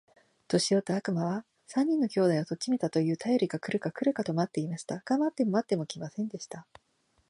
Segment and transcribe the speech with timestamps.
[0.47, 4.97] 年よった悪魔は、三人の兄弟を取っちめたと言うたよりが来るか来るかと待っていました。
[5.05, 6.65] が待っても待っても来ませんでした。